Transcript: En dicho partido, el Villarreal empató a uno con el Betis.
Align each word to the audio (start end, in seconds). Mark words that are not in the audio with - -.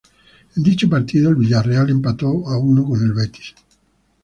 En 0.55 0.63
dicho 0.63 0.89
partido, 0.89 1.29
el 1.29 1.35
Villarreal 1.35 1.91
empató 1.91 2.47
a 2.49 2.57
uno 2.57 2.83
con 2.85 3.03
el 3.03 3.13
Betis. 3.13 3.53